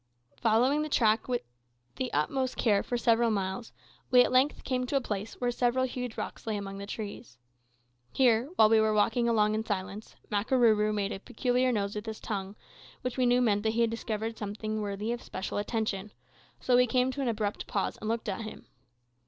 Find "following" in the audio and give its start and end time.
0.37-0.81